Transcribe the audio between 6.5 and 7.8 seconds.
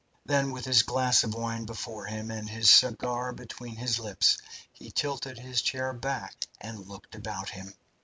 and looked about him.